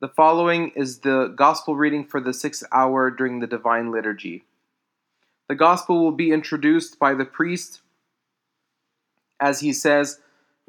The 0.00 0.08
following 0.08 0.70
is 0.70 1.00
the 1.00 1.28
gospel 1.36 1.76
reading 1.76 2.06
for 2.06 2.22
the 2.22 2.32
sixth 2.32 2.64
hour 2.72 3.10
during 3.10 3.40
the 3.40 3.46
Divine 3.46 3.90
Liturgy. 3.90 4.44
The 5.48 5.54
gospel 5.54 6.02
will 6.02 6.12
be 6.12 6.30
introduced 6.30 6.98
by 6.98 7.12
the 7.12 7.26
priest 7.26 7.82
as 9.40 9.60
he 9.60 9.74
says, 9.74 10.20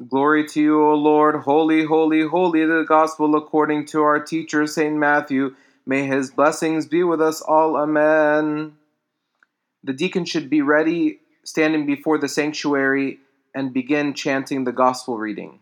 Glory 0.10 0.48
to 0.48 0.62
you, 0.62 0.84
O 0.84 0.96
Lord, 0.96 1.44
holy, 1.44 1.86
holy, 1.86 2.28
holy, 2.28 2.66
the 2.66 2.84
gospel 2.86 3.36
according 3.36 3.86
to 3.88 4.02
our 4.02 4.20
teacher, 4.20 4.68
St. 4.68 4.96
Matthew. 4.96 5.56
May 5.86 6.08
his 6.08 6.32
blessings 6.32 6.86
be 6.86 7.04
with 7.04 7.22
us 7.22 7.42
all. 7.42 7.78
Amen. 7.78 8.74
The 9.84 9.94
deacon 9.94 10.26
should 10.26 10.50
be 10.50 10.62
ready, 10.62 11.20
standing 11.44 11.86
before 11.86 12.18
the 12.18 12.28
sanctuary, 12.28 13.20
and 13.54 13.74
begin 13.74 14.14
chanting 14.14 14.64
the 14.64 14.72
gospel 14.72 15.18
reading. 15.18 15.60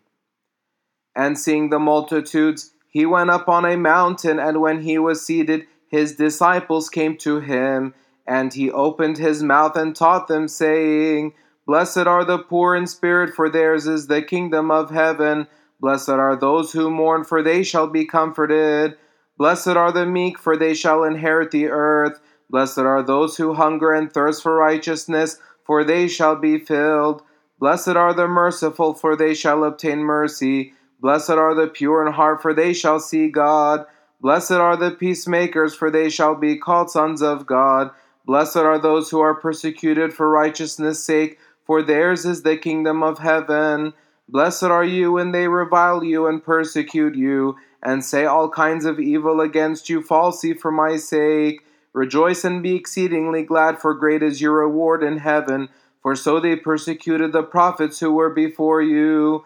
And 1.16 1.38
seeing 1.38 1.70
the 1.70 1.80
multitudes, 1.80 2.72
he 2.90 3.06
went 3.06 3.30
up 3.30 3.48
on 3.48 3.66
a 3.66 3.78
mountain, 3.78 4.40
and 4.40 4.62
when 4.62 4.82
he 4.82 4.98
was 4.98 5.26
seated, 5.26 5.68
his 5.88 6.16
disciples 6.16 6.90
came 6.90 7.18
to 7.18 7.40
him, 7.40 7.94
and 8.28 8.54
he 8.54 8.72
opened 8.72 9.18
his 9.18 9.42
mouth 9.42 9.76
and 9.76 9.96
taught 9.96 10.28
them, 10.28 10.48
saying, 10.48 11.34
Blessed 11.66 12.08
are 12.08 12.26
the 12.26 12.40
poor 12.40 12.76
in 12.76 12.88
spirit, 12.88 13.34
for 13.34 13.50
theirs 13.50 13.86
is 13.86 14.08
the 14.08 14.22
kingdom 14.22 14.72
of 14.72 14.90
heaven. 14.90 15.48
Blessed 15.80 16.10
are 16.10 16.36
those 16.36 16.72
who 16.72 16.90
mourn, 16.90 17.24
for 17.24 17.44
they 17.44 17.64
shall 17.64 17.88
be 17.88 18.06
comforted. 18.06 18.98
Blessed 19.38 19.70
are 19.70 19.92
the 19.92 20.06
meek, 20.06 20.38
for 20.38 20.58
they 20.58 20.74
shall 20.74 21.04
inherit 21.04 21.52
the 21.52 21.68
earth. 21.68 22.20
Blessed 22.50 22.80
are 22.80 23.04
those 23.04 23.38
who 23.38 23.54
hunger 23.54 23.94
and 23.94 24.12
thirst 24.12 24.42
for 24.42 24.56
righteousness, 24.56 25.38
for 25.64 25.84
they 25.84 26.08
shall 26.08 26.36
be 26.36 26.58
filled. 26.58 27.22
Blessed 27.60 27.90
are 27.90 28.14
the 28.14 28.28
merciful, 28.28 28.94
for 28.96 29.16
they 29.16 29.34
shall 29.34 29.64
obtain 29.64 30.00
mercy. 30.00 30.74
Blessed 31.00 31.32
are 31.32 31.56
the 31.56 31.68
pure 31.68 32.06
in 32.06 32.14
heart, 32.14 32.42
for 32.42 32.54
they 32.54 32.74
shall 32.74 33.00
see 33.00 33.30
God. 33.30 33.86
Blessed 34.22 34.52
are 34.52 34.76
the 34.76 34.92
peacemakers, 34.92 35.74
for 35.74 35.90
they 35.90 36.10
shall 36.10 36.36
be 36.36 36.58
called 36.58 36.92
sons 36.92 37.22
of 37.22 37.46
God. 37.46 37.92
Blessed 38.26 38.58
are 38.58 38.78
those 38.78 39.10
who 39.10 39.20
are 39.20 39.34
persecuted 39.34 40.14
for 40.14 40.30
righteousness' 40.30 41.04
sake, 41.04 41.40
for 41.66 41.82
theirs 41.82 42.26
is 42.26 42.44
the 42.44 42.58
kingdom 42.58 43.02
of 43.02 43.20
heaven. 43.20 43.94
Blessed 44.28 44.64
are 44.64 44.84
you 44.84 45.14
when 45.14 45.32
they 45.32 45.48
revile 45.48 46.04
you 46.04 46.28
and 46.28 46.44
persecute 46.44 47.16
you, 47.16 47.56
and 47.82 48.04
say 48.04 48.26
all 48.26 48.50
kinds 48.50 48.86
of 48.86 49.00
evil 49.00 49.40
against 49.40 49.90
you 49.90 50.02
falsely 50.02 50.54
for 50.54 50.72
my 50.72 50.98
sake. 50.98 51.62
Rejoice 51.94 52.44
and 52.44 52.62
be 52.62 52.76
exceedingly 52.76 53.44
glad, 53.44 53.80
for 53.80 53.94
great 53.94 54.22
is 54.22 54.42
your 54.42 54.58
reward 54.58 55.02
in 55.02 55.18
heaven. 55.18 55.70
For 56.02 56.16
so 56.16 56.40
they 56.40 56.56
persecuted 56.56 57.32
the 57.32 57.44
prophets 57.44 58.00
who 58.00 58.12
were 58.12 58.30
before 58.30 58.82
you. 58.82 59.46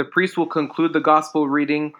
The 0.00 0.04
priest 0.04 0.38
will 0.38 0.46
conclude 0.46 0.94
the 0.94 1.00
gospel 1.00 1.46
reading 1.46 1.92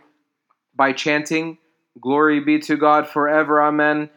by 0.74 0.94
chanting, 0.94 1.58
Glory 2.00 2.40
be 2.40 2.58
to 2.60 2.78
God 2.78 3.06
forever. 3.06 3.62
Amen. 3.62 4.08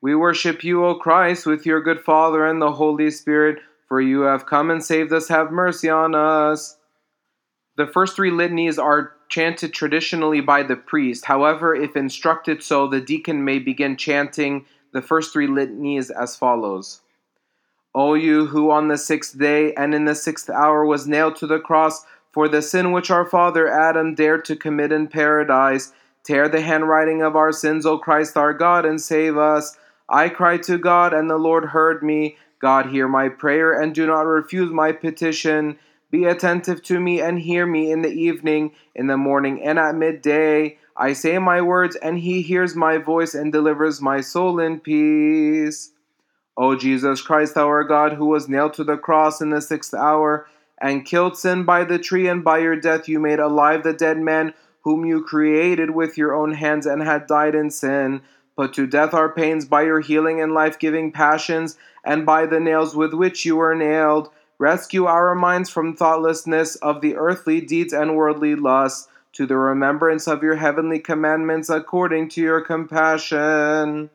We 0.00 0.14
worship 0.14 0.62
you, 0.62 0.84
O 0.84 0.94
Christ, 0.94 1.44
with 1.44 1.66
your 1.66 1.82
good 1.82 2.00
Father 2.00 2.46
and 2.46 2.62
the 2.62 2.70
Holy 2.70 3.10
Spirit, 3.10 3.58
for 3.88 4.00
you 4.00 4.20
have 4.20 4.46
come 4.46 4.70
and 4.70 4.80
saved 4.80 5.12
us. 5.12 5.26
Have 5.26 5.50
mercy 5.50 5.90
on 5.90 6.14
us. 6.14 6.78
The 7.76 7.88
first 7.88 8.14
three 8.14 8.30
litanies 8.30 8.78
are 8.78 9.14
chanted 9.28 9.74
traditionally 9.74 10.40
by 10.40 10.62
the 10.62 10.76
priest. 10.76 11.24
However, 11.24 11.74
if 11.74 11.96
instructed 11.96 12.62
so, 12.62 12.86
the 12.86 13.00
deacon 13.00 13.44
may 13.44 13.58
begin 13.58 13.96
chanting 13.96 14.66
the 14.92 15.02
first 15.02 15.32
three 15.32 15.48
litanies 15.48 16.10
as 16.10 16.36
follows 16.36 17.00
O 17.96 18.12
you 18.12 18.44
who 18.44 18.70
on 18.70 18.88
the 18.88 18.98
sixth 18.98 19.38
day 19.38 19.72
and 19.72 19.94
in 19.94 20.04
the 20.04 20.14
sixth 20.14 20.50
hour 20.50 20.84
was 20.84 21.08
nailed 21.08 21.34
to 21.36 21.46
the 21.46 21.58
cross, 21.58 22.04
for 22.36 22.48
the 22.50 22.60
sin 22.60 22.92
which 22.92 23.10
our 23.10 23.24
father 23.24 23.66
Adam 23.66 24.14
dared 24.14 24.44
to 24.44 24.54
commit 24.54 24.92
in 24.92 25.08
paradise. 25.08 25.94
Tear 26.22 26.50
the 26.50 26.60
handwriting 26.60 27.22
of 27.22 27.34
our 27.34 27.50
sins, 27.50 27.86
O 27.86 27.96
Christ 27.96 28.36
our 28.36 28.52
God, 28.52 28.84
and 28.84 29.00
save 29.00 29.38
us. 29.38 29.78
I 30.06 30.28
cried 30.28 30.62
to 30.64 30.76
God, 30.76 31.14
and 31.14 31.30
the 31.30 31.38
Lord 31.38 31.64
heard 31.64 32.02
me. 32.02 32.36
God, 32.58 32.90
hear 32.90 33.08
my 33.08 33.30
prayer, 33.30 33.80
and 33.80 33.94
do 33.94 34.06
not 34.06 34.26
refuse 34.26 34.70
my 34.70 34.92
petition. 34.92 35.78
Be 36.10 36.26
attentive 36.26 36.82
to 36.82 37.00
me, 37.00 37.22
and 37.22 37.38
hear 37.38 37.64
me 37.64 37.90
in 37.90 38.02
the 38.02 38.12
evening, 38.12 38.72
in 38.94 39.06
the 39.06 39.16
morning, 39.16 39.62
and 39.64 39.78
at 39.78 39.94
midday. 39.94 40.76
I 40.94 41.14
say 41.14 41.38
my 41.38 41.62
words, 41.62 41.96
and 41.96 42.18
he 42.18 42.42
hears 42.42 42.76
my 42.76 42.98
voice, 42.98 43.32
and 43.32 43.50
delivers 43.50 44.02
my 44.02 44.20
soul 44.20 44.60
in 44.60 44.80
peace. 44.80 45.92
O 46.54 46.76
Jesus 46.76 47.22
Christ, 47.22 47.56
our 47.56 47.82
God, 47.82 48.12
who 48.12 48.26
was 48.26 48.46
nailed 48.46 48.74
to 48.74 48.84
the 48.84 48.98
cross 48.98 49.40
in 49.40 49.48
the 49.48 49.62
sixth 49.62 49.94
hour, 49.94 50.46
and 50.80 51.04
killed 51.04 51.38
sin 51.38 51.64
by 51.64 51.84
the 51.84 51.98
tree, 51.98 52.28
and 52.28 52.44
by 52.44 52.58
your 52.58 52.76
death 52.76 53.08
you 53.08 53.18
made 53.18 53.38
alive 53.38 53.82
the 53.82 53.92
dead 53.92 54.18
man 54.18 54.54
whom 54.82 55.04
you 55.04 55.22
created 55.22 55.90
with 55.90 56.16
your 56.16 56.34
own 56.34 56.52
hands 56.52 56.86
and 56.86 57.02
had 57.02 57.26
died 57.26 57.54
in 57.54 57.70
sin. 57.70 58.20
Put 58.56 58.72
to 58.74 58.86
death 58.86 59.12
our 59.12 59.32
pains 59.32 59.64
by 59.64 59.82
your 59.82 60.00
healing 60.00 60.40
and 60.40 60.52
life 60.52 60.78
giving 60.78 61.12
passions, 61.12 61.76
and 62.04 62.24
by 62.24 62.46
the 62.46 62.60
nails 62.60 62.94
with 62.94 63.12
which 63.12 63.44
you 63.44 63.56
were 63.56 63.74
nailed. 63.74 64.30
Rescue 64.58 65.04
our 65.04 65.34
minds 65.34 65.68
from 65.68 65.94
thoughtlessness 65.94 66.76
of 66.76 67.00
the 67.00 67.16
earthly 67.16 67.60
deeds 67.60 67.92
and 67.92 68.16
worldly 68.16 68.54
lusts, 68.54 69.08
to 69.32 69.44
the 69.44 69.56
remembrance 69.56 70.26
of 70.26 70.42
your 70.42 70.56
heavenly 70.56 70.98
commandments 70.98 71.68
according 71.68 72.26
to 72.30 72.40
your 72.40 72.62
compassion. 72.62 74.08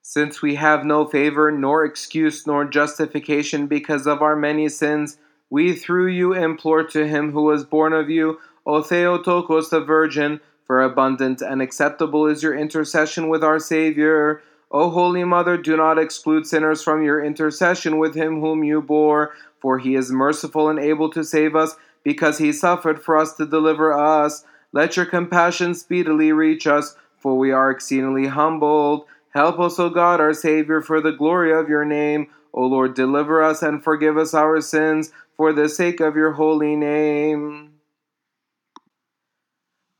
Since 0.00 0.40
we 0.40 0.54
have 0.54 0.86
no 0.86 1.06
favor, 1.06 1.52
nor 1.52 1.84
excuse, 1.84 2.46
nor 2.46 2.64
justification 2.64 3.66
because 3.66 4.06
of 4.06 4.22
our 4.22 4.36
many 4.36 4.70
sins, 4.70 5.18
we 5.50 5.74
through 5.74 6.06
you 6.06 6.32
implore 6.32 6.84
to 6.84 7.06
him 7.06 7.32
who 7.32 7.42
was 7.42 7.64
born 7.64 7.92
of 7.92 8.08
you, 8.08 8.38
O 8.64 8.82
Theotokos 8.82 9.68
the 9.68 9.80
Virgin, 9.80 10.40
for 10.64 10.80
abundant 10.80 11.42
and 11.42 11.60
acceptable 11.60 12.26
is 12.26 12.42
your 12.42 12.56
intercession 12.56 13.28
with 13.28 13.42
our 13.42 13.58
Savior. 13.58 14.40
O 14.70 14.88
Holy 14.90 15.24
Mother, 15.24 15.56
do 15.56 15.76
not 15.76 15.98
exclude 15.98 16.46
sinners 16.46 16.82
from 16.82 17.02
your 17.02 17.22
intercession 17.22 17.98
with 17.98 18.14
him 18.14 18.40
whom 18.40 18.62
you 18.62 18.80
bore, 18.80 19.32
for 19.58 19.78
he 19.80 19.96
is 19.96 20.12
merciful 20.12 20.68
and 20.68 20.78
able 20.78 21.10
to 21.10 21.24
save 21.24 21.56
us, 21.56 21.74
because 22.04 22.38
he 22.38 22.52
suffered 22.52 23.02
for 23.02 23.16
us 23.16 23.34
to 23.34 23.44
deliver 23.44 23.92
us. 23.92 24.44
Let 24.72 24.96
your 24.96 25.06
compassion 25.06 25.74
speedily 25.74 26.30
reach 26.32 26.68
us, 26.68 26.94
for 27.18 27.36
we 27.36 27.50
are 27.50 27.70
exceedingly 27.70 28.28
humbled. 28.28 29.04
Help 29.30 29.60
us, 29.60 29.78
O 29.78 29.88
God, 29.88 30.20
our 30.20 30.34
Savior, 30.34 30.80
for 30.80 31.00
the 31.00 31.12
glory 31.12 31.52
of 31.52 31.68
your 31.68 31.84
name. 31.84 32.28
O 32.52 32.66
Lord, 32.66 32.94
deliver 32.94 33.42
us 33.42 33.62
and 33.62 33.82
forgive 33.82 34.18
us 34.18 34.34
our 34.34 34.60
sins, 34.60 35.12
for 35.36 35.52
the 35.52 35.68
sake 35.68 36.00
of 36.00 36.16
your 36.16 36.32
holy 36.32 36.74
name. 36.74 37.74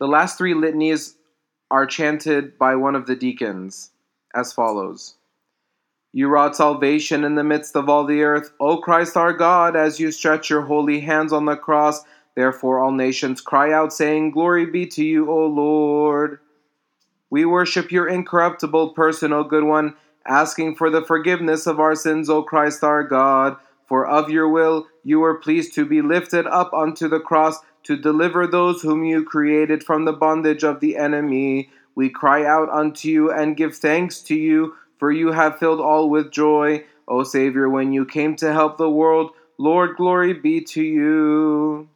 The 0.01 0.09
last 0.09 0.37
three 0.37 0.55
litanies 0.55 1.17
are 1.71 1.87
chanted 1.87 2.59
by 2.59 2.75
one 2.75 2.97
of 2.97 3.07
the 3.07 3.15
deacons 3.15 3.93
as 4.35 4.53
follows 4.53 5.15
You 6.13 6.29
wrought 6.29 6.57
salvation 6.57 7.23
in 7.23 7.37
the 7.37 7.45
midst 7.45 7.77
of 7.77 7.89
all 7.89 8.05
the 8.05 8.23
earth, 8.23 8.53
O 8.59 8.79
Christ 8.79 9.17
our 9.17 9.33
God, 9.33 9.77
as 9.77 10.01
you 10.01 10.11
stretch 10.11 10.51
your 10.51 10.63
holy 10.63 11.01
hands 11.01 11.33
on 11.33 11.45
the 11.45 11.57
cross. 11.57 12.03
Therefore, 12.35 12.81
all 12.81 12.93
nations 12.93 13.41
cry 13.41 13.73
out, 13.73 13.93
saying, 13.93 14.33
Glory 14.33 14.67
be 14.67 14.87
to 14.87 15.05
you, 15.05 15.31
O 15.31 15.47
Lord. 15.47 16.41
We 17.31 17.45
worship 17.45 17.93
your 17.93 18.09
incorruptible 18.09 18.91
person, 18.91 19.33
O 19.33 19.45
good 19.45 19.65
one, 19.65 19.95
asking 20.27 20.77
for 20.77 20.91
the 20.91 21.05
forgiveness 21.05 21.67
of 21.67 21.81
our 21.81 21.95
sins, 21.95 22.29
O 22.29 22.43
Christ 22.43 22.83
our 22.85 23.05
God. 23.05 23.57
For 23.87 24.07
of 24.07 24.31
your 24.31 24.49
will 24.49 24.87
you 25.03 25.21
were 25.21 25.39
pleased 25.39 25.75
to 25.75 25.87
be 25.87 26.03
lifted 26.03 26.47
up 26.47 26.73
unto 26.73 27.09
the 27.09 27.21
cross 27.21 27.59
to 27.85 27.97
deliver 27.97 28.47
those 28.47 28.83
whom 28.83 29.05
you 29.05 29.25
created 29.25 29.83
from 29.83 30.05
the 30.05 30.13
bondage 30.13 30.63
of 30.65 30.81
the 30.81 30.97
enemy. 30.97 31.71
We 31.95 32.11
cry 32.11 32.45
out 32.45 32.69
unto 32.69 33.09
you 33.09 33.33
and 33.33 33.57
give 33.57 33.77
thanks 33.77 34.21
to 34.23 34.35
you, 34.35 34.75
for 34.99 35.11
you 35.11 35.33
have 35.33 35.59
filled 35.59 35.81
all 35.81 36.11
with 36.11 36.31
joy. 36.31 36.85
O 37.09 37.25
Savior, 37.25 37.69
when 37.69 37.93
you 37.93 38.05
came 38.05 38.37
to 38.37 38.53
help 38.53 38.77
the 38.77 38.91
world, 38.91 39.33
Lord, 39.59 39.97
glory 39.97 40.33
be 40.33 40.61
to 40.63 40.83
you. 40.83 41.89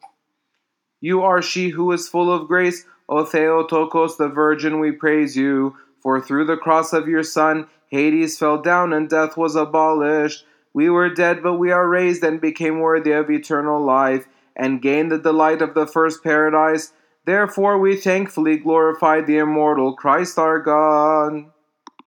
You 1.01 1.23
are 1.23 1.43
she 1.43 1.69
who 1.69 1.93
is 1.93 2.09
full 2.09 2.33
of 2.33 2.49
grace. 2.49 2.87
O 3.09 3.25
Theotokos, 3.25 4.17
the 4.17 4.29
Virgin, 4.29 4.81
we 4.81 4.93
praise 4.93 5.37
you. 5.37 5.77
For 6.01 6.21
through 6.21 6.47
the 6.47 6.57
cross 6.57 6.93
of 6.93 7.09
your 7.09 7.23
Son, 7.23 7.67
Hades 7.89 8.39
fell 8.39 8.61
down 8.61 8.93
and 8.93 9.09
death 9.09 9.37
was 9.37 9.57
abolished. 9.57 10.45
We 10.73 10.91
were 10.91 11.09
dead, 11.09 11.43
but 11.43 11.55
we 11.55 11.71
are 11.71 11.89
raised 11.89 12.25
and 12.25 12.41
became 12.41 12.81
worthy 12.81 13.13
of 13.13 13.31
eternal 13.31 13.83
life, 13.83 14.27
and 14.57 14.83
gained 14.83 15.13
the 15.13 15.19
delight 15.19 15.63
of 15.63 15.75
the 15.75 15.87
first 15.87 16.23
paradise. 16.23 16.93
Therefore 17.25 17.79
we 17.79 17.97
thankfully 17.97 18.59
glorify 18.59 19.21
the 19.21 19.39
immortal 19.39 19.95
Christ 19.95 20.39
our 20.39 20.59
God. 20.59 21.47